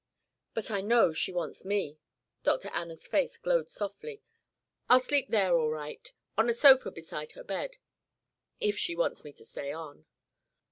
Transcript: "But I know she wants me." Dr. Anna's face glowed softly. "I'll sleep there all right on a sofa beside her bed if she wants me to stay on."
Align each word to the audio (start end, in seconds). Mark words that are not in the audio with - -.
"But 0.55 0.71
I 0.71 0.81
know 0.81 1.13
she 1.13 1.31
wants 1.31 1.63
me." 1.63 1.99
Dr. 2.43 2.69
Anna's 2.69 3.05
face 3.05 3.37
glowed 3.37 3.69
softly. 3.69 4.23
"I'll 4.89 4.99
sleep 4.99 5.27
there 5.29 5.55
all 5.55 5.69
right 5.69 6.11
on 6.35 6.49
a 6.49 6.55
sofa 6.55 6.89
beside 6.89 7.33
her 7.33 7.43
bed 7.43 7.75
if 8.59 8.75
she 8.79 8.95
wants 8.95 9.23
me 9.23 9.31
to 9.33 9.45
stay 9.45 9.71
on." 9.71 10.07